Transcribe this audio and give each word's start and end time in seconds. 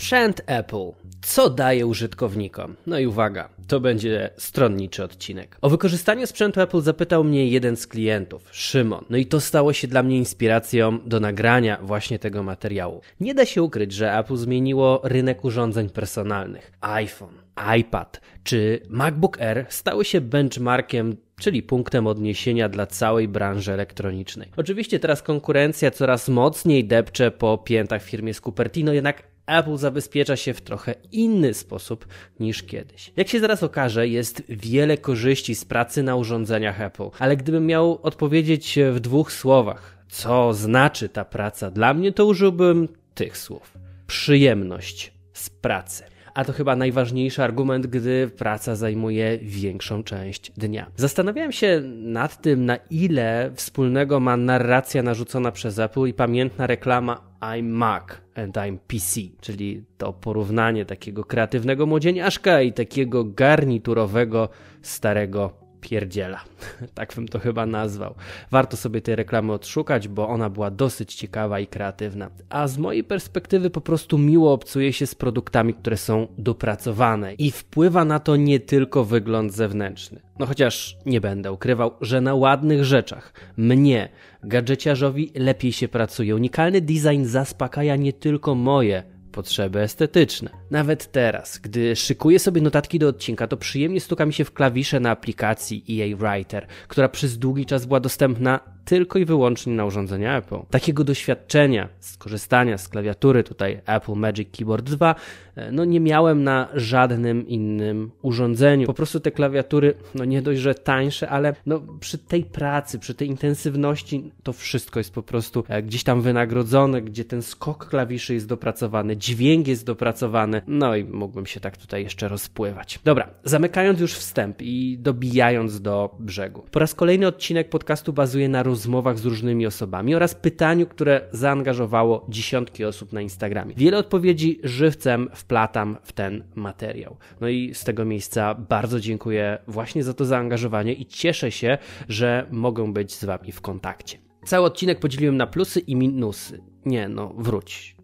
Sprzęt 0.00 0.42
Apple. 0.46 0.92
Co 1.22 1.50
daje 1.50 1.86
użytkownikom? 1.86 2.76
No 2.86 2.98
i 2.98 3.06
uwaga, 3.06 3.48
to 3.68 3.80
będzie 3.80 4.30
stronniczy 4.36 5.04
odcinek. 5.04 5.58
O 5.60 5.70
wykorzystanie 5.70 6.26
sprzętu 6.26 6.60
Apple 6.60 6.80
zapytał 6.80 7.24
mnie 7.24 7.48
jeden 7.48 7.76
z 7.76 7.86
klientów, 7.86 8.48
Szymon. 8.52 9.04
No 9.10 9.16
i 9.16 9.26
to 9.26 9.40
stało 9.40 9.72
się 9.72 9.88
dla 9.88 10.02
mnie 10.02 10.16
inspiracją 10.16 10.98
do 11.04 11.20
nagrania 11.20 11.78
właśnie 11.82 12.18
tego 12.18 12.42
materiału. 12.42 13.00
Nie 13.20 13.34
da 13.34 13.44
się 13.44 13.62
ukryć, 13.62 13.92
że 13.92 14.18
Apple 14.18 14.36
zmieniło 14.36 15.00
rynek 15.04 15.44
urządzeń 15.44 15.90
personalnych. 15.90 16.72
iPhone, 16.80 17.34
iPad 17.78 18.20
czy 18.44 18.80
MacBook 18.88 19.40
Air 19.40 19.66
stały 19.68 20.04
się 20.04 20.20
benchmarkiem 20.20 21.16
czyli 21.40 21.62
punktem 21.62 22.06
odniesienia 22.06 22.68
dla 22.68 22.86
całej 22.86 23.28
branży 23.28 23.72
elektronicznej. 23.72 24.48
Oczywiście 24.56 24.98
teraz 24.98 25.22
konkurencja 25.22 25.90
coraz 25.90 26.28
mocniej 26.28 26.84
depcze 26.84 27.30
po 27.30 27.58
piętach 27.58 28.02
firmie 28.02 28.34
z 28.34 28.40
Cupertino, 28.40 28.92
jednak 28.92 29.29
Apple 29.58 29.76
zabezpiecza 29.76 30.36
się 30.36 30.54
w 30.54 30.60
trochę 30.60 30.94
inny 31.12 31.54
sposób 31.54 32.06
niż 32.40 32.62
kiedyś. 32.62 33.12
Jak 33.16 33.28
się 33.28 33.40
zaraz 33.40 33.62
okaże, 33.62 34.08
jest 34.08 34.42
wiele 34.48 34.96
korzyści 34.96 35.54
z 35.54 35.64
pracy 35.64 36.02
na 36.02 36.16
urządzeniach 36.16 36.80
Apple, 36.80 37.08
ale 37.18 37.36
gdybym 37.36 37.66
miał 37.66 37.98
odpowiedzieć 38.02 38.78
w 38.92 39.00
dwóch 39.00 39.32
słowach, 39.32 39.98
co 40.08 40.54
znaczy 40.54 41.08
ta 41.08 41.24
praca 41.24 41.70
dla 41.70 41.94
mnie, 41.94 42.12
to 42.12 42.26
użyłbym 42.26 42.88
tych 43.14 43.38
słów: 43.38 43.78
przyjemność 44.06 45.12
z 45.32 45.50
pracy 45.50 46.04
a 46.34 46.44
to 46.44 46.52
chyba 46.52 46.76
najważniejszy 46.76 47.42
argument, 47.42 47.86
gdy 47.86 48.28
praca 48.28 48.76
zajmuje 48.76 49.38
większą 49.42 50.02
część 50.02 50.52
dnia. 50.56 50.90
Zastanawiałem 50.96 51.52
się 51.52 51.82
nad 52.02 52.42
tym, 52.42 52.64
na 52.64 52.76
ile 52.90 53.50
wspólnego 53.54 54.20
ma 54.20 54.36
narracja 54.36 55.02
narzucona 55.02 55.52
przez 55.52 55.78
Apple 55.78 56.06
i 56.06 56.14
pamiętna 56.14 56.66
reklama 56.66 57.30
I'm 57.40 57.62
Mac 57.62 58.04
and 58.34 58.56
I'm 58.56 58.78
PC, 58.86 59.20
czyli 59.40 59.84
to 59.98 60.12
porównanie 60.12 60.84
takiego 60.84 61.24
kreatywnego 61.24 61.86
młodzieniaszka 61.86 62.62
i 62.62 62.72
takiego 62.72 63.24
garniturowego 63.24 64.48
starego 64.82 65.69
pierdziela. 65.80 66.40
tak 66.94 67.14
bym 67.14 67.28
to 67.28 67.38
chyba 67.38 67.66
nazwał. 67.66 68.14
Warto 68.50 68.76
sobie 68.76 69.00
tej 69.00 69.16
reklamy 69.16 69.52
odszukać, 69.52 70.08
bo 70.08 70.28
ona 70.28 70.50
była 70.50 70.70
dosyć 70.70 71.14
ciekawa 71.14 71.60
i 71.60 71.66
kreatywna. 71.66 72.30
A 72.48 72.68
z 72.68 72.78
mojej 72.78 73.04
perspektywy 73.04 73.70
po 73.70 73.80
prostu 73.80 74.18
miło 74.18 74.52
obcuje 74.52 74.92
się 74.92 75.06
z 75.06 75.14
produktami, 75.14 75.74
które 75.74 75.96
są 75.96 76.26
dopracowane 76.38 77.34
i 77.34 77.50
wpływa 77.50 78.04
na 78.04 78.18
to 78.18 78.36
nie 78.36 78.60
tylko 78.60 79.04
wygląd 79.04 79.52
zewnętrzny. 79.52 80.20
No 80.38 80.46
chociaż 80.46 80.96
nie 81.06 81.20
będę 81.20 81.52
ukrywał, 81.52 81.90
że 82.00 82.20
na 82.20 82.34
ładnych 82.34 82.84
rzeczach 82.84 83.32
mnie, 83.56 84.08
gadżeciarzowi, 84.44 85.32
lepiej 85.34 85.72
się 85.72 85.88
pracuje. 85.88 86.34
Unikalny 86.36 86.80
design 86.80 87.24
zaspokaja 87.24 87.96
nie 87.96 88.12
tylko 88.12 88.54
moje 88.54 89.02
potrzeby 89.32 89.80
estetyczne. 89.80 90.50
Nawet 90.70 91.12
teraz, 91.12 91.58
gdy 91.58 91.96
szykuję 91.96 92.38
sobie 92.38 92.60
notatki 92.60 92.98
do 92.98 93.08
odcinka, 93.08 93.46
to 93.46 93.56
przyjemnie 93.56 94.00
stuka 94.00 94.26
mi 94.26 94.32
się 94.32 94.44
w 94.44 94.52
klawisze 94.52 95.00
na 95.00 95.10
aplikacji 95.10 95.84
EA 95.90 96.16
Writer, 96.16 96.66
która 96.88 97.08
przez 97.08 97.38
długi 97.38 97.66
czas 97.66 97.86
była 97.86 98.00
dostępna 98.00 98.60
tylko 98.84 99.18
i 99.18 99.24
wyłącznie 99.24 99.72
na 99.72 99.84
urządzenia 99.84 100.36
Apple. 100.36 100.58
Takiego 100.70 101.04
doświadczenia 101.04 101.88
skorzystania 102.00 102.78
z 102.78 102.88
klawiatury 102.88 103.44
tutaj 103.44 103.80
Apple 103.86 104.14
Magic 104.14 104.48
Keyboard 104.58 104.84
2 104.90 105.14
e, 105.56 105.72
no 105.72 105.84
nie 105.84 106.00
miałem 106.00 106.44
na 106.44 106.68
żadnym 106.74 107.48
innym 107.48 108.10
urządzeniu. 108.22 108.86
Po 108.86 108.94
prostu 108.94 109.20
te 109.20 109.30
klawiatury, 109.30 109.94
no 110.14 110.24
nie 110.24 110.42
dość, 110.42 110.60
że 110.60 110.74
tańsze, 110.74 111.28
ale 111.28 111.54
no 111.66 111.80
przy 112.00 112.18
tej 112.18 112.44
pracy, 112.44 112.98
przy 112.98 113.14
tej 113.14 113.28
intensywności 113.28 114.30
to 114.42 114.52
wszystko 114.52 115.00
jest 115.00 115.14
po 115.14 115.22
prostu 115.22 115.64
e, 115.68 115.82
gdzieś 115.82 116.04
tam 116.04 116.20
wynagrodzone, 116.22 117.02
gdzie 117.02 117.24
ten 117.24 117.42
skok 117.42 117.86
klawiszy 117.86 118.34
jest 118.34 118.46
dopracowany, 118.46 119.16
dźwięk 119.16 119.68
jest 119.68 119.86
dopracowany, 119.86 120.62
no 120.66 120.96
i 120.96 121.04
mógłbym 121.04 121.46
się 121.46 121.60
tak 121.60 121.76
tutaj 121.76 122.02
jeszcze 122.02 122.28
rozpływać. 122.28 123.00
Dobra, 123.04 123.28
zamykając 123.44 124.00
już 124.00 124.14
wstęp 124.14 124.62
i 124.62 124.98
dobijając 124.98 125.80
do 125.80 126.16
brzegu. 126.18 126.64
Po 126.70 126.78
raz 126.78 126.94
kolejny 126.94 127.26
odcinek 127.26 127.68
podcastu 127.68 128.12
bazuje 128.12 128.48
na 128.48 128.62
rozmowach 128.70 129.18
z 129.18 129.24
różnymi 129.24 129.66
osobami 129.66 130.14
oraz 130.14 130.34
pytaniu, 130.34 130.86
które 130.86 131.20
zaangażowało 131.32 132.26
dziesiątki 132.28 132.84
osób 132.84 133.12
na 133.12 133.20
Instagramie. 133.20 133.74
Wiele 133.76 133.98
odpowiedzi 133.98 134.60
żywcem 134.64 135.28
wplatam 135.34 135.96
w 136.02 136.12
ten 136.12 136.44
materiał. 136.54 137.16
No 137.40 137.48
i 137.48 137.74
z 137.74 137.84
tego 137.84 138.04
miejsca 138.04 138.54
bardzo 138.54 139.00
dziękuję 139.00 139.58
właśnie 139.66 140.02
za 140.02 140.14
to 140.14 140.24
zaangażowanie 140.24 140.92
i 140.92 141.06
cieszę 141.06 141.50
się, 141.50 141.78
że 142.08 142.46
mogę 142.50 142.92
być 142.92 143.14
z 143.14 143.24
Wami 143.24 143.52
w 143.52 143.60
kontakcie. 143.60 144.18
Cały 144.44 144.66
odcinek 144.66 145.00
podzieliłem 145.00 145.36
na 145.36 145.46
plusy 145.46 145.80
i 145.80 145.96
minusy. 145.96 146.62
Nie, 146.86 147.08
no 147.08 147.34
wróć. 147.38 147.96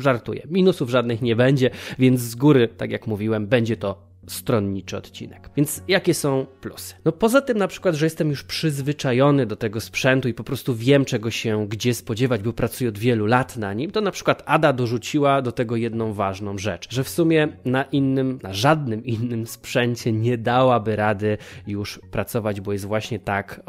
Żartuję. 0.00 0.42
Minusów 0.50 0.90
żadnych 0.90 1.22
nie 1.22 1.36
będzie, 1.36 1.70
więc 1.98 2.20
z 2.20 2.34
góry, 2.34 2.68
tak 2.68 2.90
jak 2.90 3.06
mówiłem, 3.06 3.46
będzie 3.46 3.76
to 3.76 4.06
stronniczy 4.26 4.96
odcinek. 4.96 5.50
Więc 5.56 5.82
jakie 5.88 6.14
są 6.14 6.46
plusy? 6.60 6.94
No 7.04 7.12
poza 7.12 7.40
tym 7.40 7.58
na 7.58 7.68
przykład, 7.68 7.94
że 7.94 8.06
jestem 8.06 8.30
już 8.30 8.44
przyzwyczajony 8.44 9.46
do 9.46 9.56
tego 9.56 9.80
sprzętu 9.80 10.28
i 10.28 10.34
po 10.34 10.44
prostu 10.44 10.74
wiem 10.74 11.04
czego 11.04 11.30
się 11.30 11.66
gdzie 11.68 11.94
spodziewać, 11.94 12.42
bo 12.42 12.52
pracuję 12.52 12.90
od 12.90 12.98
wielu 12.98 13.26
lat 13.26 13.56
na 13.56 13.72
nim, 13.72 13.90
to 13.90 14.00
na 14.00 14.10
przykład 14.10 14.42
Ada 14.46 14.72
dorzuciła 14.72 15.42
do 15.42 15.52
tego 15.52 15.76
jedną 15.76 16.12
ważną 16.12 16.58
rzecz, 16.58 16.92
że 16.92 17.04
w 17.04 17.08
sumie 17.08 17.48
na 17.64 17.82
innym, 17.82 18.38
na 18.42 18.52
żadnym 18.52 19.04
innym 19.04 19.46
sprzęcie 19.46 20.12
nie 20.12 20.38
dałaby 20.38 20.96
rady 20.96 21.38
już 21.66 22.00
pracować, 22.10 22.60
bo 22.60 22.72
jest 22.72 22.84
właśnie 22.84 23.18
tak 23.18 23.60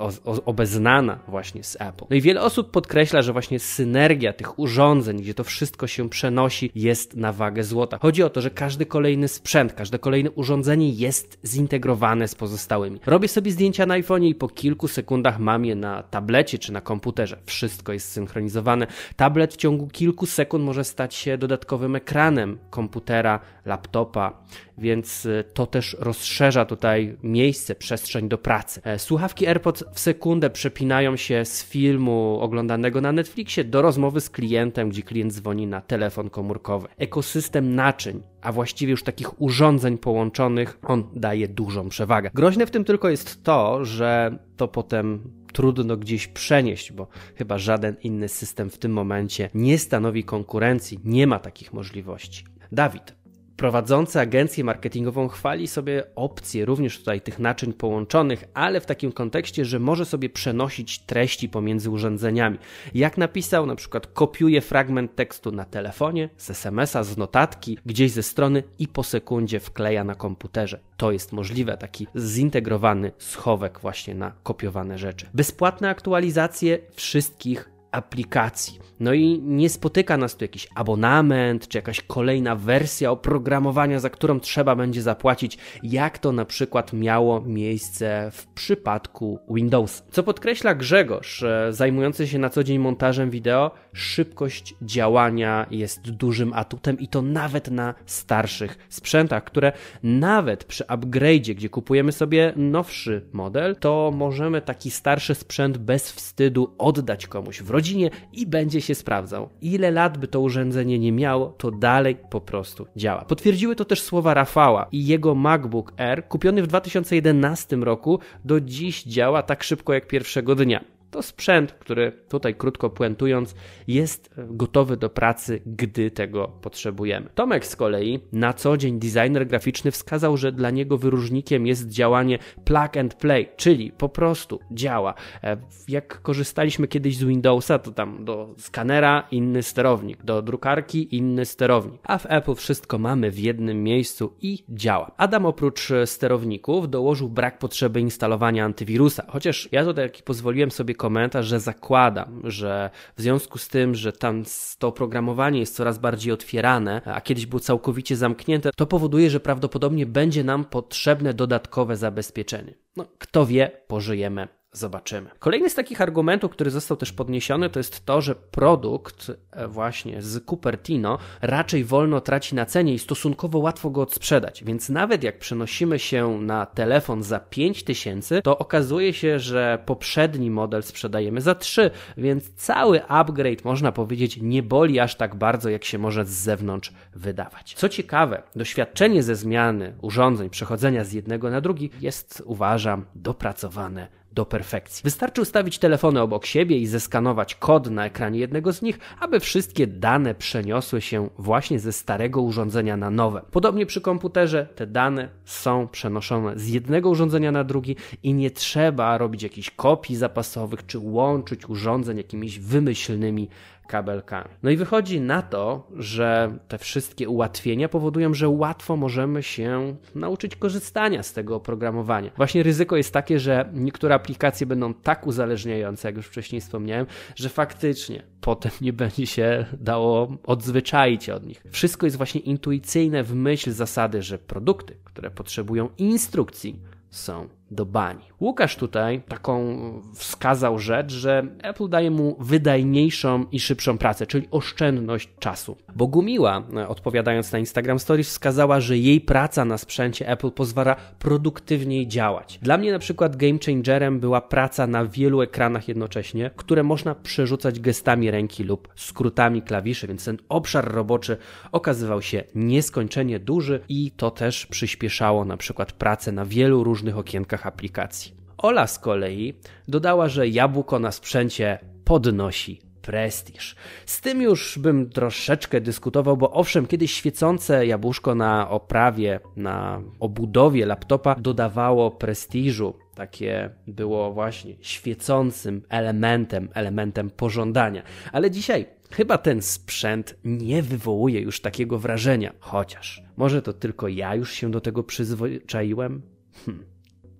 obeznana 0.46 1.20
właśnie 1.28 1.64
z 1.64 1.76
Apple. 1.80 2.06
No 2.10 2.16
i 2.16 2.22
wiele 2.22 2.42
osób 2.42 2.72
podkreśla, 2.72 3.22
że 3.22 3.34
właśnie 3.34 3.60
synergia 3.60 4.34
tych 4.34 4.60
urządzeń, 4.60 5.18
gdzie 5.18 5.34
to 5.34 5.44
wszystko 5.44 5.88
się 5.88 6.10
przenosi, 6.10 6.72
jest 6.76 7.16
na 7.16 7.34
wagę 7.34 7.64
złota. 7.64 7.98
Chodzi 8.02 8.24
o 8.24 8.30
to, 8.30 8.42
że 8.42 8.50
każdy 8.50 8.86
kolejny 8.86 9.28
sprzęt, 9.28 9.74
każde 9.74 10.00
kolejne 10.00 10.32
urządzenie 10.32 10.47
urządzenie 10.48 10.90
jest 10.90 11.40
zintegrowane 11.46 12.28
z 12.28 12.36
pozostałymi. 12.36 13.00
Robię 13.06 13.28
sobie 13.28 13.52
zdjęcia 13.52 13.86
na 13.86 13.94
iPhone 13.94 14.24
i 14.24 14.36
po 14.36 14.48
kilku 14.48 14.88
sekundach 14.88 15.40
mam 15.40 15.66
je 15.66 15.76
na 15.76 16.04
tablecie 16.04 16.58
czy 16.58 16.74
na 16.74 16.82
komputerze. 16.82 17.38
Wszystko 17.46 17.94
jest 17.94 18.12
synchronizowane. 18.12 18.88
Tablet 19.16 19.54
w 19.54 19.58
ciągu 19.58 19.88
kilku 19.88 20.26
sekund 20.26 20.66
może 20.66 20.84
stać 20.84 21.16
się 21.16 21.38
dodatkowym 21.38 21.96
ekranem 21.96 22.58
komputera, 22.70 23.40
laptopa, 23.68 24.44
więc 24.78 25.26
y, 25.26 25.44
to 25.54 25.66
też 25.66 25.98
rozszerza 26.00 26.66
tutaj 26.66 27.18
miejsce, 27.24 27.76
przestrzeń 27.76 28.30
do 28.30 28.38
pracy. 28.38 28.82
E, 28.84 29.00
słuchawki 29.00 29.48
AirPods 29.48 29.84
w 29.94 30.00
sekundę 30.00 30.50
przepinają 30.50 31.16
się 31.16 31.46
z 31.46 31.64
filmu 31.64 32.40
oglądanego 32.42 33.02
na 33.02 33.12
Netflixie 33.12 33.64
do 33.64 33.82
rozmowy 33.82 34.22
z 34.22 34.30
klientem, 34.30 34.90
gdzie 34.90 35.04
klient 35.04 35.34
dzwoni 35.34 35.68
na 35.68 35.82
telefon 35.82 36.30
komórkowy. 36.30 36.88
Ekosystem 36.98 37.76
naczyń, 37.76 38.24
a 38.42 38.52
właściwie 38.52 38.92
już 38.92 39.04
takich 39.04 39.42
urządzeń 39.42 39.98
połączonych, 39.98 40.80
on 40.84 41.04
daje 41.16 41.48
dużą 41.48 41.90
przewagę. 41.90 42.32
Groźne 42.34 42.66
w 42.66 42.72
tym 42.72 42.84
tylko 42.84 43.10
jest 43.10 43.44
to, 43.44 43.86
że 43.86 44.40
to 44.58 44.68
potem 44.68 45.32
trudno 45.54 45.98
gdzieś 45.98 46.28
przenieść, 46.28 46.92
bo 46.92 47.08
chyba 47.36 47.58
żaden 47.58 47.96
inny 48.04 48.28
system 48.28 48.70
w 48.70 48.78
tym 48.78 48.92
momencie 48.92 49.50
nie 49.54 49.78
stanowi 49.78 50.24
konkurencji, 50.24 51.00
nie 51.04 51.28
ma 51.28 51.40
takich 51.40 51.74
możliwości. 51.74 52.46
Dawid, 52.72 53.16
prowadzący 53.58 54.20
agencję 54.20 54.64
marketingową 54.64 55.28
chwali 55.28 55.68
sobie 55.68 56.04
opcję 56.16 56.66
również 56.66 57.00
tutaj 57.00 57.22
tych 57.22 57.40
naczyń 57.40 57.74
połączonych, 57.74 58.44
ale 58.54 58.82
w 58.82 58.86
takim 58.86 59.12
kontekście, 59.12 59.66
że 59.66 59.80
może 59.80 60.06
sobie 60.06 60.30
przenosić 60.30 61.00
treści 61.00 61.50
pomiędzy 61.50 61.90
urządzeniami. 61.90 62.58
Jak 62.94 63.18
napisał, 63.18 63.66
na 63.66 63.76
przykład 63.76 64.08
kopiuje 64.08 64.62
fragment 64.62 65.16
tekstu 65.16 65.52
na 65.52 65.66
telefonie, 65.66 66.30
z 66.38 66.50
SMS-a, 66.50 67.04
z 67.04 67.18
notatki, 67.18 67.78
gdzieś 67.86 68.12
ze 68.12 68.24
strony 68.24 68.64
i 68.80 68.88
po 68.88 69.04
sekundzie 69.04 69.60
wkleja 69.60 70.04
na 70.04 70.16
komputerze. 70.16 70.80
To 70.98 71.12
jest 71.12 71.34
możliwe, 71.34 71.78
taki 71.78 72.08
zintegrowany 72.18 73.12
schowek 73.18 73.80
właśnie 73.80 74.16
na 74.16 74.32
kopiowane 74.44 74.98
rzeczy. 74.98 75.26
Bezpłatne 75.34 75.90
aktualizacje 75.90 76.80
wszystkich 76.96 77.77
aplikacji. 77.98 78.80
No 79.00 79.14
i 79.14 79.42
nie 79.44 79.70
spotyka 79.70 80.18
nas 80.18 80.36
tu 80.36 80.44
jakiś 80.44 80.68
abonament, 80.76 81.68
czy 81.68 81.78
jakaś 81.78 82.02
kolejna 82.02 82.56
wersja 82.56 83.12
oprogramowania, 83.12 84.00
za 84.00 84.10
którą 84.10 84.40
trzeba 84.40 84.76
będzie 84.76 85.02
zapłacić, 85.02 85.58
jak 85.84 86.18
to 86.18 86.32
na 86.32 86.46
przykład 86.46 86.94
miało 86.94 87.42
miejsce 87.42 88.30
w 88.32 88.48
przypadku 88.48 89.40
Windows. 89.50 90.04
Co 90.12 90.24
podkreśla 90.24 90.76
Grzegorz, 90.76 91.44
zajmujący 91.70 92.28
się 92.28 92.40
na 92.40 92.50
co 92.50 92.64
dzień 92.64 92.80
montażem 92.80 93.30
wideo, 93.30 93.72
szybkość 93.94 94.76
działania 94.82 95.66
jest 95.72 96.12
dużym 96.12 96.54
atutem 96.54 97.00
i 97.00 97.08
to 97.08 97.22
nawet 97.22 97.72
na 97.72 97.94
starszych 98.06 98.78
sprzętach, 98.90 99.44
które 99.44 99.72
nawet 100.04 100.64
przy 100.64 100.84
upgrade'zie, 100.84 101.56
gdzie 101.56 101.70
kupujemy 101.70 102.12
sobie 102.12 102.54
nowszy 102.56 103.26
model, 103.34 103.76
to 103.76 104.12
możemy 104.16 104.62
taki 104.62 104.92
starszy 104.92 105.36
sprzęt 105.36 105.78
bez 105.78 106.12
wstydu 106.12 106.76
oddać 106.78 107.28
komuś 107.28 107.62
w 107.62 107.70
rodzinie 107.70 107.87
i 108.34 108.48
będzie 108.48 108.82
się 108.82 108.96
sprawdzał. 108.96 109.50
Ile 109.62 109.92
lat 109.92 110.18
by 110.18 110.28
to 110.28 110.40
urządzenie 110.40 111.00
nie 111.00 111.12
miało, 111.12 111.54
to 111.58 111.72
dalej 111.72 112.18
po 112.30 112.42
prostu 112.42 112.88
działa. 112.96 113.26
Potwierdziły 113.26 113.76
to 113.76 113.86
też 113.86 114.02
słowa 114.02 114.34
Rafała 114.34 114.88
i 114.92 115.06
jego 115.06 115.36
MacBook 115.36 115.94
Air, 115.98 116.28
kupiony 116.28 116.64
w 116.64 116.68
2011 116.68 117.76
roku, 117.76 118.20
do 118.46 118.62
dziś 118.62 119.04
działa 119.04 119.44
tak 119.44 119.64
szybko 119.64 119.94
jak 119.94 120.08
pierwszego 120.08 120.56
dnia. 120.56 120.97
To 121.12 121.22
sprzęt, 121.22 121.72
który 121.72 122.12
tutaj 122.30 122.56
krótko 122.56 122.90
puentując, 122.90 123.56
jest 123.88 124.34
gotowy 124.38 124.98
do 124.98 125.10
pracy, 125.10 125.62
gdy 125.66 126.12
tego 126.12 126.48
potrzebujemy. 126.62 127.30
Tomek 127.36 127.66
z 127.66 127.76
kolei, 127.76 128.20
na 128.32 128.54
co 128.54 128.78
dzień 128.78 129.00
designer 129.00 129.48
graficzny, 129.48 129.92
wskazał, 129.92 130.38
że 130.38 130.52
dla 130.52 130.70
niego 130.70 130.98
wyróżnikiem 130.98 131.68
jest 131.68 131.90
działanie 131.90 132.40
plug 132.66 132.98
and 132.98 133.14
play, 133.14 133.50
czyli 133.58 133.92
po 133.92 134.10
prostu 134.10 134.60
działa. 134.72 135.14
E, 135.44 135.58
jak 135.88 136.22
korzystaliśmy 136.22 136.88
kiedyś 136.88 137.18
z 137.18 137.24
Windowsa, 137.24 137.80
to 137.80 137.92
tam 137.92 138.26
do 138.26 138.56
skanera 138.58 139.28
inny 139.32 139.64
sterownik, 139.64 140.24
do 140.24 140.42
drukarki 140.42 141.16
inny 141.16 141.46
sterownik, 141.46 142.02
a 142.04 142.18
w 142.18 142.26
Apple 142.30 142.56
wszystko 142.56 142.98
mamy 142.98 143.32
w 143.32 143.40
jednym 143.40 143.84
miejscu 143.84 144.34
i 144.42 144.64
działa. 144.70 145.12
Adam 145.18 145.46
oprócz 145.46 145.90
sterowników 146.06 146.90
dołożył 146.90 147.30
brak 147.30 147.60
potrzeby 147.60 148.00
instalowania 148.00 148.66
antywirusa, 148.66 149.24
chociaż 149.28 149.70
ja 149.72 149.86
tutaj 149.86 150.12
pozwoliłem 150.26 150.72
sobie 150.72 150.96
komentarz, 150.98 151.46
że 151.46 151.60
zakładam, 151.60 152.42
że 152.44 152.90
w 153.18 153.22
związku 153.22 153.58
z 153.58 153.68
tym, 153.68 153.96
że 153.96 154.14
tam 154.14 154.44
to 154.80 154.88
oprogramowanie 154.88 155.60
jest 155.60 155.76
coraz 155.76 155.98
bardziej 155.98 156.34
otwierane, 156.34 157.02
a 157.06 157.22
kiedyś 157.22 157.46
było 157.46 157.60
całkowicie 157.60 158.16
zamknięte, 158.16 158.70
to 158.76 158.86
powoduje, 158.86 159.30
że 159.30 159.40
prawdopodobnie 159.40 160.06
będzie 160.06 160.44
nam 160.44 160.66
potrzebne 160.66 161.34
dodatkowe 161.34 161.98
zabezpieczenie. 161.98 162.74
No, 162.98 163.06
kto 163.20 163.46
wie, 163.46 163.72
pożyjemy 163.88 164.57
Zobaczymy. 164.72 165.30
Kolejny 165.40 165.70
z 165.70 165.76
takich 165.76 166.02
argumentów, 166.02 166.52
który 166.52 166.72
został 166.72 166.98
też 166.98 167.14
podniesiony, 167.14 167.70
to 167.70 167.80
jest 167.80 168.06
to, 168.06 168.22
że 168.22 168.36
produkt 168.36 169.32
e, 169.52 169.68
właśnie 169.68 170.22
z 170.22 170.46
Cupertino 170.46 171.18
raczej 171.42 171.84
wolno 171.84 172.22
traci 172.22 172.56
na 172.56 172.66
cenie 172.66 172.94
i 172.94 173.00
stosunkowo 173.00 173.60
łatwo 173.60 173.90
go 173.90 174.02
odsprzedać. 174.02 174.64
Więc 174.64 174.90
nawet 174.90 175.24
jak 175.24 175.40
przenosimy 175.40 176.00
się 176.00 176.42
na 176.42 176.66
telefon 176.66 177.24
za 177.24 177.40
5000, 177.40 178.42
to 178.42 178.58
okazuje 178.58 179.14
się, 179.14 179.40
że 179.40 179.84
poprzedni 179.86 180.52
model 180.52 180.84
sprzedajemy 180.84 181.42
za 181.42 181.56
3, 181.56 181.92
więc 182.18 182.54
cały 182.54 183.06
upgrade 183.06 183.66
można 183.66 183.92
powiedzieć 183.92 184.40
nie 184.42 184.64
boli 184.64 185.00
aż 185.00 185.16
tak 185.16 185.36
bardzo, 185.36 185.70
jak 185.70 185.86
się 185.86 185.98
może 185.98 186.26
z 186.26 186.30
zewnątrz 186.30 186.94
wydawać. 187.16 187.74
Co 187.74 187.90
ciekawe, 187.90 188.44
doświadczenie 188.56 189.24
ze 189.24 189.36
zmiany 189.36 189.94
urządzeń, 190.02 190.50
przechodzenia 190.50 191.04
z 191.04 191.14
jednego 191.14 191.50
na 191.50 191.62
drugi 191.62 191.90
jest, 192.02 192.44
uważam, 192.46 193.06
dopracowane 193.16 194.18
do 194.38 194.46
perfekcji. 194.46 195.02
Wystarczy 195.04 195.42
ustawić 195.42 195.80
telefony 195.80 196.22
obok 196.22 196.46
siebie 196.46 196.78
i 196.78 196.88
zeskanować 196.88 197.56
kod 197.56 197.90
na 197.90 198.06
ekranie 198.06 198.40
jednego 198.40 198.74
z 198.74 198.82
nich, 198.82 199.00
aby 199.20 199.40
wszystkie 199.40 199.88
dane 199.88 200.36
przeniosły 200.36 201.02
się 201.02 201.30
właśnie 201.38 201.80
ze 201.80 201.94
starego 201.94 202.42
urządzenia 202.42 202.98
na 202.98 203.10
nowe. 203.10 203.42
Podobnie 203.52 203.86
przy 203.86 204.02
komputerze 204.02 204.68
te 204.76 204.88
dane 204.88 205.30
są 205.46 205.88
przenoszone 205.88 206.60
z 206.60 206.68
jednego 206.68 207.10
urządzenia 207.10 207.52
na 207.52 207.64
drugi 207.64 207.96
i 208.24 208.34
nie 208.34 208.52
trzeba 208.52 209.18
robić 209.18 209.44
jakichś 209.44 209.72
kopii 209.72 210.16
zapasowych 210.16 210.86
czy 210.86 211.00
łączyć 211.00 211.70
urządzeń 211.70 212.18
jakimiś 212.18 212.60
wymyślnymi 212.60 213.50
kabelkami. 213.88 214.50
No 214.64 214.70
i 214.70 214.78
wychodzi 214.78 215.22
na 215.22 215.42
to, 215.42 215.88
że 215.96 216.58
te 216.68 216.78
wszystkie 216.78 217.30
ułatwienia 217.30 217.90
powodują, 217.90 218.34
że 218.34 218.50
łatwo 218.50 218.96
możemy 218.98 219.44
się 219.44 219.96
nauczyć 220.16 220.56
korzystania 220.56 221.24
z 221.24 221.34
tego 221.34 221.56
oprogramowania. 221.56 222.32
Właśnie 222.38 222.64
ryzyko 222.64 222.98
jest 222.98 223.14
takie, 223.14 223.40
że 223.40 223.70
niektóre 223.74 224.16
aplikacje 224.16 224.68
będą 224.68 224.94
tak 224.94 225.28
uzależniające, 225.28 226.08
jak 226.08 226.16
już 226.16 226.28
wcześniej 226.28 226.62
wspomniałem, 226.62 227.06
że 227.36 227.50
faktycznie 227.50 228.24
potem 228.42 228.72
nie 228.82 228.94
będzie 228.94 229.28
się 229.28 229.66
dało 229.80 230.38
odzwyczaić 230.44 231.30
od 231.30 231.46
nich. 231.46 231.64
Wszystko 231.72 232.06
jest 232.06 232.18
właśnie 232.18 232.42
intuicyjne 232.42 233.24
w 233.24 233.36
myśl 233.36 233.72
zasady, 233.72 234.22
że 234.22 234.38
produkty, 234.38 234.98
które 235.04 235.32
potrzebują 235.32 235.90
instrukcji, 235.98 236.80
są 237.10 237.48
do 237.72 237.86
bani. 237.86 238.22
Łukasz 238.42 238.76
tutaj 238.76 239.22
taką 239.28 239.78
wskazał 240.14 240.80
rzecz, 240.80 241.12
że 241.12 241.48
Apple 241.64 241.90
daje 241.90 242.12
mu 242.12 242.36
wydajniejszą 242.40 243.46
i 243.52 243.60
szybszą 243.60 243.98
pracę, 243.98 244.28
czyli 244.28 244.48
oszczędność 244.52 245.30
czasu. 245.40 245.78
Bogumiła, 245.96 246.64
odpowiadając 246.88 247.52
na 247.52 247.60
Instagram 247.60 248.00
Stories, 248.00 248.30
wskazała, 248.30 248.80
że 248.80 248.98
jej 248.98 249.22
praca 249.22 249.66
na 249.66 249.78
sprzęcie 249.78 250.28
Apple 250.30 250.52
pozwala 250.52 250.96
produktywniej 251.20 252.08
działać. 252.08 252.60
Dla 252.62 252.78
mnie 252.78 252.92
na 252.92 253.00
przykład 253.00 253.36
game 253.36 253.60
changerem 253.66 254.20
była 254.20 254.42
praca 254.42 254.88
na 254.88 255.06
wielu 255.06 255.42
ekranach 255.42 255.88
jednocześnie, 255.88 256.52
które 256.56 256.84
można 256.84 257.16
przerzucać 257.16 257.80
gestami 257.80 258.32
ręki 258.32 258.64
lub 258.64 258.88
skrótami 258.96 259.62
klawiszy, 259.62 260.08
więc 260.08 260.26
ten 260.26 260.38
obszar 260.50 260.92
roboczy 260.92 261.38
okazywał 261.72 262.22
się 262.22 262.44
nieskończenie 262.56 263.40
duży 263.40 263.80
i 263.90 264.12
to 264.12 264.32
też 264.32 264.66
przyspieszało 264.66 265.46
na 265.46 265.58
przykład 265.58 265.92
pracę 265.92 266.32
na 266.32 266.46
wielu 266.46 266.84
różnych 266.84 267.18
okienkach 267.18 267.57
aplikacji. 267.66 268.38
Ola 268.58 268.88
z 268.88 269.00
kolei 269.00 269.54
dodała, 269.88 270.30
że 270.30 270.48
jabłko 270.48 271.00
na 271.00 271.12
sprzęcie 271.12 271.80
podnosi 272.04 272.82
prestiż. 273.08 273.76
Z 274.06 274.22
tym 274.22 274.42
już 274.42 274.80
bym 274.80 275.10
troszeczkę 275.10 275.82
dyskutował, 275.82 276.38
bo 276.38 276.52
owszem, 276.52 276.88
kiedyś 276.88 277.14
świecące 277.14 277.88
jabłuszko 277.88 278.36
na 278.36 278.70
oprawie, 278.70 279.40
na 279.56 280.02
obudowie 280.20 280.86
laptopa 280.86 281.36
dodawało 281.36 282.12
prestiżu. 282.12 282.94
Takie 283.16 283.70
było 283.88 284.34
właśnie 284.34 284.76
świecącym 284.82 285.82
elementem, 285.90 286.70
elementem 286.74 287.30
pożądania. 287.30 288.04
Ale 288.32 288.52
dzisiaj 288.52 288.86
chyba 289.12 289.38
ten 289.38 289.62
sprzęt 289.62 290.36
nie 290.44 290.84
wywołuje 290.84 291.42
już 291.42 291.62
takiego 291.62 292.00
wrażenia. 292.00 292.54
Chociaż 292.60 293.24
może 293.38 293.62
to 293.62 293.74
tylko 293.74 294.08
ja 294.08 294.36
już 294.36 294.52
się 294.52 294.72
do 294.72 294.82
tego 294.82 295.04
przyzwyczaiłem? 295.04 296.22
Hm. 296.66 296.97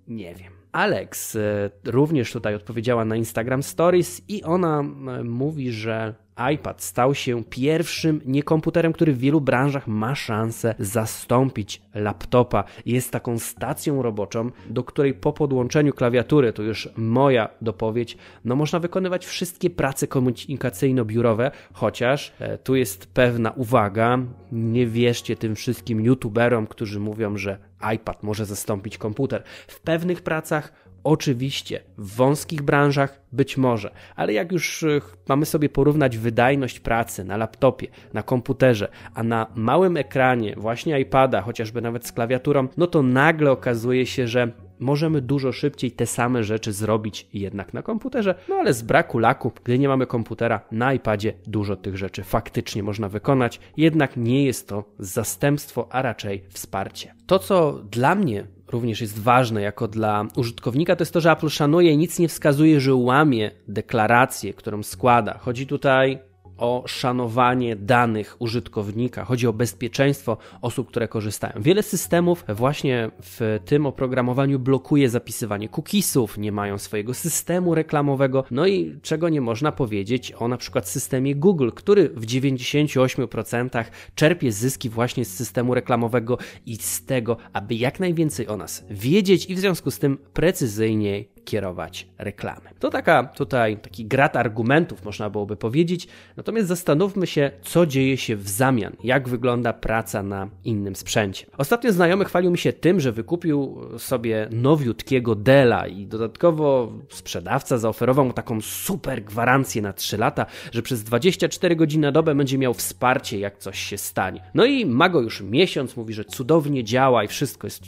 Nie 0.08 0.36
wiem. 0.36 0.54
Alex 0.72 1.36
e, 1.36 1.70
również 1.86 2.32
tutaj 2.32 2.56
odpowiedziała 2.56 3.06
na 3.06 3.16
Instagram 3.16 3.64
Stories 3.64 4.22
i 4.28 4.44
ona 4.44 4.80
e, 4.80 4.84
mówi, 5.24 5.72
że 5.72 6.16
iPad 6.54 6.84
stał 6.84 7.16
się 7.16 7.44
pierwszym 7.44 8.22
niekomputerem, 8.26 8.94
który 8.94 9.14
w 9.14 9.20
wielu 9.20 9.42
branżach 9.42 9.88
ma 9.88 10.16
szansę 10.16 10.76
zastąpić 10.80 11.82
laptopa. 11.96 12.64
Jest 12.86 13.12
taką 13.12 13.40
stacją 13.40 14.02
roboczą, 14.02 14.52
do 14.70 14.84
której 14.84 15.14
po 15.14 15.34
podłączeniu 15.34 15.94
klawiatury, 15.94 16.54
to 16.54 16.64
już 16.64 16.90
moja 16.98 17.50
dopowiedź, 17.62 18.18
no 18.46 18.56
można 18.56 18.80
wykonywać 18.80 19.26
wszystkie 19.26 19.70
prace 19.70 20.08
komunikacyjno-biurowe, 20.08 21.52
chociaż 21.74 22.34
e, 22.40 22.58
tu 22.58 22.76
jest 22.76 23.08
pewna 23.14 23.52
uwaga, 23.52 24.20
nie 24.52 24.88
wierzcie 24.88 25.36
tym 25.36 25.56
wszystkim 25.56 26.02
youtuberom, 26.02 26.68
którzy 26.68 27.00
mówią, 27.00 27.38
że 27.38 27.58
iPad 27.96 28.24
może 28.24 28.46
zastąpić 28.46 28.98
komputer. 28.98 29.44
W 29.68 29.80
pewnych 29.80 30.22
pracach 30.22 30.87
Oczywiście, 31.08 31.80
w 31.98 32.16
wąskich 32.16 32.62
branżach 32.62 33.22
być 33.32 33.58
może, 33.58 33.92
ale 34.16 34.34
jak 34.34 34.52
już 34.52 34.84
e, 34.84 35.02
mamy 35.30 35.46
sobie 35.46 35.70
porównać 35.70 36.18
wydajność 36.18 36.80
pracy 36.80 37.24
na 37.24 37.38
laptopie, 37.38 37.88
na 38.14 38.24
komputerze, 38.24 38.88
a 39.14 39.24
na 39.24 39.48
małym 39.56 39.98
ekranie, 39.98 40.56
właśnie 40.58 41.00
iPada, 41.00 41.42
chociażby 41.42 41.82
nawet 41.82 42.08
z 42.08 42.12
klawiaturą, 42.12 42.68
no 42.78 42.88
to 42.88 43.04
nagle 43.04 43.52
okazuje 43.52 44.06
się, 44.06 44.28
że 44.28 44.52
możemy 44.80 45.22
dużo 45.22 45.52
szybciej 45.52 45.92
te 45.92 46.06
same 46.06 46.44
rzeczy 46.44 46.74
zrobić 46.74 47.28
jednak 47.34 47.74
na 47.74 47.82
komputerze, 47.82 48.36
no 48.50 48.56
ale 48.56 48.74
z 48.74 48.82
braku 48.82 49.20
laku, 49.20 49.52
gdy 49.64 49.80
nie 49.80 49.88
mamy 49.88 50.08
komputera, 50.08 50.62
na 50.72 50.94
iPadzie 50.94 51.34
dużo 51.48 51.76
tych 51.76 51.98
rzeczy 51.98 52.24
faktycznie 52.24 52.84
można 52.84 53.10
wykonać, 53.10 53.60
jednak 53.78 54.18
nie 54.18 54.46
jest 54.46 54.68
to 54.68 54.84
zastępstwo, 55.00 55.88
a 55.90 56.02
raczej 56.02 56.44
wsparcie. 56.50 57.14
To, 57.28 57.40
co 57.40 57.74
dla 57.92 58.16
mnie 58.16 58.48
również 58.72 59.02
jest 59.02 59.20
ważne 59.20 59.62
jako 59.62 59.88
dla 59.88 60.26
użytkownika, 60.36 60.96
to 60.96 61.02
jest 61.02 61.14
to, 61.14 61.22
że 61.22 61.32
Apple 61.32 61.50
szanuje 61.50 61.92
i 61.92 61.98
nic 61.98 62.20
nie 62.20 62.28
wskazuje, 62.28 62.80
że 62.82 62.96
łamie 62.96 63.52
deklarację, 63.68 64.54
którą 64.54 64.84
składa. 64.84 65.38
Chodzi 65.38 65.68
tutaj 65.68 66.20
o 66.58 66.84
szanowanie 66.88 67.76
danych 67.76 68.36
użytkownika, 68.40 69.26
chodzi 69.26 69.48
o 69.48 69.54
bezpieczeństwo 69.54 70.38
osób, 70.62 70.88
które 70.88 71.08
korzystają. 71.08 71.54
Wiele 71.60 71.84
systemów 71.84 72.46
właśnie 72.50 73.12
w 73.22 73.60
tym 73.66 73.86
oprogramowaniu 73.86 74.60
blokuje 74.60 75.10
zapisywanie 75.10 75.70
cookiesów, 75.70 76.38
nie 76.38 76.52
mają 76.52 76.78
swojego 76.78 77.14
systemu 77.14 77.76
reklamowego, 77.76 78.44
no 78.52 78.68
i 78.68 79.00
czego 79.02 79.30
nie 79.30 79.42
można 79.42 79.72
powiedzieć 79.72 80.34
o 80.40 80.48
na 80.48 80.58
przykład 80.58 80.90
systemie 80.90 81.36
Google, 81.36 81.70
który 81.76 82.10
w 82.10 82.26
98% 82.26 83.84
czerpie 84.16 84.52
zyski 84.52 84.90
właśnie 84.90 85.26
z 85.26 85.36
systemu 85.36 85.74
reklamowego 85.74 86.38
i 86.66 86.76
z 86.76 87.06
tego, 87.06 87.38
aby 87.54 87.76
jak 87.76 88.00
najwięcej 88.00 88.48
o 88.48 88.58
nas 88.58 88.86
wiedzieć 88.90 89.46
i 89.46 89.56
w 89.56 89.60
związku 89.60 89.92
z 89.92 90.00
tym 90.00 90.18
precyzyjnie 90.34 91.37
kierować 91.48 92.08
reklamy. 92.18 92.70
To 92.80 92.90
taka 92.90 93.24
tutaj 93.24 93.78
taki 93.78 94.06
grat 94.06 94.36
argumentów 94.36 95.06
można 95.06 95.30
byłoby 95.30 95.56
powiedzieć, 95.56 96.08
natomiast 96.38 96.68
zastanówmy 96.68 97.28
się, 97.28 97.52
co 97.62 97.86
dzieje 97.86 98.18
się 98.18 98.36
w 98.36 98.50
zamian, 98.50 98.96
jak 99.04 99.30
wygląda 99.30 99.74
praca 99.74 100.24
na 100.24 100.50
innym 100.64 100.96
sprzęcie. 100.96 101.46
Ostatnio 101.58 101.92
znajomy 101.92 102.26
chwalił 102.26 102.52
mi 102.52 102.58
się 102.58 102.74
tym, 102.74 103.00
że 103.00 103.12
wykupił 103.12 103.78
sobie 103.98 104.48
nowiutkiego 104.52 105.36
Dela 105.36 105.88
i 105.88 106.06
dodatkowo 106.08 106.92
sprzedawca 107.10 107.78
zaoferował 107.78 108.26
mu 108.26 108.34
taką 108.34 108.62
super 108.62 109.24
gwarancję 109.24 109.82
na 109.82 109.94
3 109.94 110.18
lata, 110.18 110.46
że 110.72 110.82
przez 110.82 111.04
24 111.04 111.76
godziny 111.76 112.08
na 112.08 112.12
dobę 112.12 112.36
będzie 112.36 112.58
miał 112.58 112.74
wsparcie, 112.74 113.40
jak 113.40 113.58
coś 113.58 113.80
się 113.80 113.98
stanie. 113.98 114.44
No 114.54 114.66
i 114.66 114.86
ma 114.86 115.10
go 115.10 115.22
już 115.22 115.42
miesiąc, 115.42 115.98
mówi, 115.98 116.14
że 116.14 116.26
cudownie 116.26 116.84
działa 116.84 117.24
i 117.24 117.28
wszystko 117.28 117.68
jest 117.68 117.84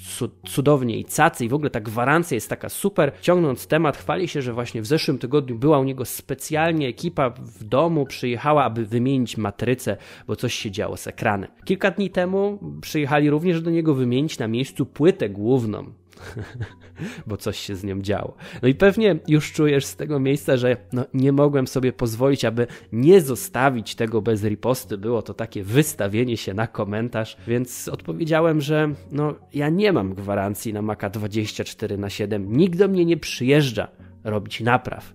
cudownie 0.46 0.98
i 0.98 1.06
cacy 1.06 1.46
i 1.46 1.50
w 1.50 1.54
ogóle 1.54 1.70
ta 1.70 1.80
gwarancja 1.80 2.36
jest 2.36 2.50
taka 2.50 2.70
super. 2.70 3.12
Ciągnąc 3.50 3.68
temat, 3.68 3.98
chwali 3.98 4.27
się, 4.27 4.41
że 4.41 4.53
właśnie 4.53 4.82
w 4.82 4.86
zeszłym 4.86 5.18
tygodniu 5.18 5.60
była 5.60 5.79
u 5.79 5.84
niego 5.84 6.06
specjalnie 6.06 6.88
ekipa 6.88 7.29
w 7.29 7.63
domu, 7.63 8.06
przyjechała, 8.06 8.63
aby 8.63 8.86
wymienić 8.86 9.38
matrycę, 9.38 9.98
bo 10.27 10.36
coś 10.36 10.53
się 10.53 10.72
działo 10.72 10.98
z 10.98 11.08
ekranem. 11.08 11.50
Kilka 11.65 11.91
dni 11.91 12.10
temu 12.10 12.60
przyjechali 12.82 13.29
również 13.29 13.62
do 13.62 13.72
niego 13.72 13.94
wymienić 13.94 14.39
na 14.39 14.48
miejscu 14.48 14.86
płytę 14.86 15.29
główną. 15.29 15.86
bo 17.28 17.38
coś 17.38 17.60
się 17.60 17.76
z 17.76 17.84
nią 17.84 18.02
działo. 18.02 18.36
No 18.62 18.68
i 18.68 18.76
pewnie 18.76 19.20
już 19.28 19.52
czujesz 19.52 19.86
z 19.86 19.96
tego 19.96 20.20
miejsca, 20.20 20.58
że 20.58 20.78
no, 20.94 21.06
nie 21.14 21.32
mogłem 21.32 21.68
sobie 21.68 21.94
pozwolić, 21.94 22.46
aby 22.46 22.68
nie 22.92 23.22
zostawić 23.22 23.96
tego 23.96 24.22
bez 24.22 24.44
riposty. 24.44 24.98
Było 24.98 25.22
to 25.22 25.34
takie 25.34 25.64
wystawienie 25.64 26.38
się 26.38 26.54
na 26.54 26.68
komentarz, 26.68 27.38
więc 27.48 27.88
odpowiedziałem, 27.88 28.62
że 28.62 28.94
no, 29.12 29.36
ja 29.54 29.70
nie 29.70 29.94
mam 29.94 30.14
gwarancji 30.14 30.74
na 30.74 30.82
Maca 30.82 31.10
24 31.10 31.98
na 31.98 32.10
7. 32.10 32.58
Nikt 32.58 32.80
do 32.80 32.88
mnie 32.88 33.06
nie 33.06 33.18
przyjeżdża 33.18 33.88
robić 34.24 34.62
napraw. 34.62 35.14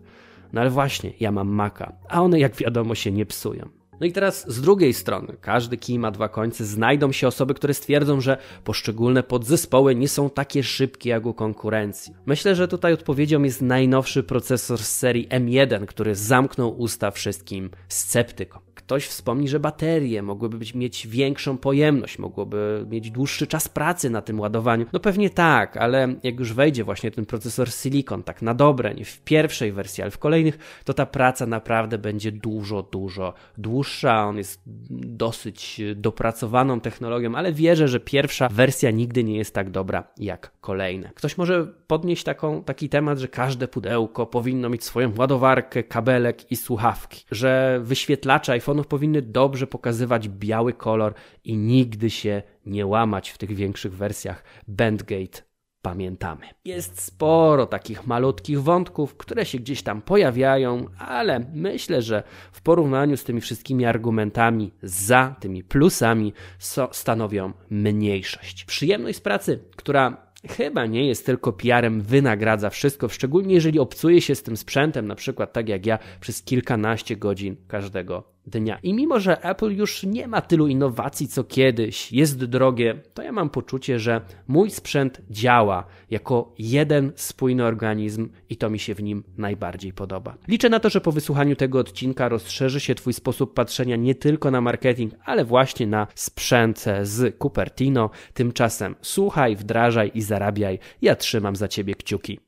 No 0.52 0.60
ale 0.60 0.70
właśnie, 0.70 1.12
ja 1.20 1.32
mam 1.32 1.48
Maca, 1.48 1.92
a 2.08 2.22
one 2.22 2.38
jak 2.38 2.56
wiadomo 2.56 2.94
się 2.94 3.12
nie 3.12 3.26
psują. 3.26 3.68
No 4.00 4.06
i 4.06 4.12
teraz 4.12 4.52
z 4.52 4.60
drugiej 4.60 4.94
strony, 4.94 5.36
każdy 5.40 5.76
kij 5.76 5.98
ma 5.98 6.10
dwa 6.10 6.28
końce, 6.28 6.64
znajdą 6.64 7.12
się 7.12 7.28
osoby, 7.28 7.54
które 7.54 7.74
stwierdzą, 7.74 8.20
że 8.20 8.36
poszczególne 8.64 9.22
podzespoły 9.22 9.94
nie 9.94 10.08
są 10.08 10.30
takie 10.30 10.62
szybkie 10.62 11.10
jak 11.10 11.26
u 11.26 11.34
konkurencji. 11.34 12.14
Myślę, 12.26 12.54
że 12.54 12.68
tutaj 12.68 12.92
odpowiedzią 12.92 13.42
jest 13.42 13.62
najnowszy 13.62 14.22
procesor 14.22 14.78
z 14.78 14.96
serii 14.96 15.28
M1, 15.28 15.86
który 15.86 16.14
zamknął 16.14 16.80
usta 16.80 17.10
wszystkim 17.10 17.70
sceptykom. 17.88 18.62
Ktoś 18.74 19.06
wspomni, 19.06 19.48
że 19.48 19.60
baterie 19.60 20.22
mogłyby 20.22 20.58
być, 20.58 20.74
mieć 20.74 21.06
większą 21.06 21.58
pojemność, 21.58 22.18
mogłoby 22.18 22.86
mieć 22.90 23.10
dłuższy 23.10 23.46
czas 23.46 23.68
pracy 23.68 24.10
na 24.10 24.22
tym 24.22 24.40
ładowaniu. 24.40 24.86
No 24.92 25.00
pewnie 25.00 25.30
tak, 25.30 25.76
ale 25.76 26.14
jak 26.22 26.38
już 26.38 26.52
wejdzie 26.52 26.84
właśnie 26.84 27.10
ten 27.10 27.26
procesor 27.26 27.72
Silicon, 27.72 28.22
tak 28.22 28.42
na 28.42 28.54
dobre, 28.54 28.94
nie 28.94 29.04
w 29.04 29.20
pierwszej 29.20 29.72
wersji, 29.72 30.02
ale 30.02 30.10
w 30.10 30.18
kolejnych, 30.18 30.82
to 30.84 30.94
ta 30.94 31.06
praca 31.06 31.46
naprawdę 31.46 31.98
będzie 31.98 32.32
dużo, 32.32 32.82
dużo 32.82 33.34
dłuższa. 33.58 34.26
On 34.26 34.36
jest 34.36 34.62
dosyć 34.90 35.80
dopracowaną 35.96 36.80
technologią, 36.80 37.34
ale 37.34 37.52
wierzę, 37.52 37.88
że 37.88 38.00
pierwsza 38.00 38.48
wersja 38.48 38.90
nigdy 38.90 39.24
nie 39.24 39.36
jest 39.36 39.54
tak 39.54 39.70
dobra 39.70 40.04
jak 40.18 40.52
kolejne. 40.60 41.10
Ktoś 41.14 41.38
może 41.38 41.66
podnieść 41.86 42.24
taką, 42.24 42.64
taki 42.64 42.88
temat, 42.88 43.18
że 43.18 43.28
każde 43.28 43.68
pudełko 43.68 44.26
powinno 44.26 44.68
mieć 44.68 44.84
swoją 44.84 45.12
ładowarkę, 45.16 45.82
kabelek 45.82 46.52
i 46.52 46.56
słuchawki, 46.56 47.24
że 47.30 47.80
wyświetlacze 47.82 48.56
iPhone'ów 48.64 48.84
powinny 48.84 49.22
dobrze 49.22 49.66
pokazywać 49.66 50.28
biały 50.28 50.72
kolor 50.72 51.14
i 51.44 51.56
nigdy 51.56 52.10
się 52.10 52.42
nie 52.66 52.86
łamać 52.86 53.30
w 53.30 53.38
tych 53.38 53.54
większych 53.54 53.96
wersjach. 53.96 54.44
Bandgate 54.68 55.42
pamiętamy. 55.82 56.46
Jest 56.64 57.02
sporo 57.02 57.66
takich 57.66 58.06
malutkich 58.06 58.62
wątków, 58.62 59.16
które 59.16 59.46
się 59.46 59.58
gdzieś 59.58 59.82
tam 59.82 60.02
pojawiają, 60.02 60.86
ale 60.98 61.40
myślę, 61.54 62.02
że 62.02 62.22
w 62.52 62.62
porównaniu 62.62 63.16
z 63.16 63.24
tymi 63.24 63.40
wszystkimi 63.40 63.84
argumentami 63.84 64.72
za, 64.82 65.36
tymi 65.40 65.64
plusami, 65.64 66.32
so, 66.58 66.88
stanowią 66.92 67.52
mniejszość. 67.70 68.64
Przyjemność 68.64 69.18
z 69.18 69.20
pracy, 69.20 69.58
która 69.76 70.24
chyba 70.48 70.86
nie 70.86 71.08
jest 71.08 71.26
tylko 71.26 71.52
PR-em, 71.52 72.00
wynagradza 72.00 72.70
wszystko, 72.70 73.08
szczególnie 73.08 73.54
jeżeli 73.54 73.78
obcuje 73.78 74.20
się 74.20 74.34
z 74.34 74.42
tym 74.42 74.56
sprzętem, 74.56 75.06
na 75.06 75.14
przykład 75.14 75.52
tak 75.52 75.68
jak 75.68 75.86
ja, 75.86 75.98
przez 76.20 76.42
kilkanaście 76.42 77.16
godzin 77.16 77.56
każdego 77.68 78.33
dnia. 78.46 78.78
I 78.82 78.94
mimo, 78.94 79.20
że 79.20 79.42
Apple 79.42 79.76
już 79.76 80.02
nie 80.02 80.28
ma 80.28 80.40
tylu 80.40 80.66
innowacji 80.66 81.28
co 81.28 81.44
kiedyś, 81.44 82.12
jest 82.12 82.44
drogie, 82.44 82.94
to 83.14 83.22
ja 83.22 83.32
mam 83.32 83.50
poczucie, 83.50 83.98
że 83.98 84.20
mój 84.48 84.70
sprzęt 84.70 85.20
działa 85.30 85.84
jako 86.10 86.54
jeden 86.58 87.12
spójny 87.14 87.64
organizm 87.64 88.28
i 88.50 88.56
to 88.56 88.70
mi 88.70 88.78
się 88.78 88.94
w 88.94 89.02
nim 89.02 89.24
najbardziej 89.36 89.92
podoba. 89.92 90.36
Liczę 90.48 90.68
na 90.68 90.80
to, 90.80 90.90
że 90.90 91.00
po 91.00 91.12
wysłuchaniu 91.12 91.56
tego 91.56 91.78
odcinka 91.78 92.28
rozszerzy 92.28 92.80
się 92.80 92.94
Twój 92.94 93.12
sposób 93.12 93.54
patrzenia 93.54 93.96
nie 93.96 94.14
tylko 94.14 94.50
na 94.50 94.60
marketing, 94.60 95.14
ale 95.24 95.44
właśnie 95.44 95.86
na 95.86 96.06
sprzęt 96.14 96.84
z 97.02 97.38
Cupertino. 97.38 98.10
Tymczasem 98.34 98.94
słuchaj, 99.02 99.56
wdrażaj 99.56 100.10
i 100.14 100.22
zarabiaj. 100.22 100.78
Ja 101.02 101.16
trzymam 101.16 101.56
za 101.56 101.68
Ciebie 101.68 101.94
kciuki. 101.94 102.44